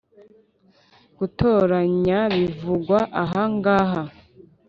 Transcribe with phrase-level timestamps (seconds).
[1.17, 4.01] Gutoranya bivugwa aha ngaha